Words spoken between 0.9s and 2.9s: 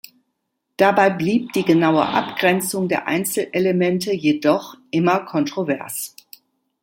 blieb die genaue Abgrenzung